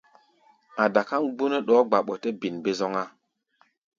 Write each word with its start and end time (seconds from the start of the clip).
A̧ 0.81 0.85
dakáʼm 0.93 1.25
gbonɛ́ 1.35 1.61
ɗɔɔ́ 1.67 1.85
gba 1.89 1.97
ɓɔtɛ́-bin-bé-zɔ́ŋá. 2.07 3.03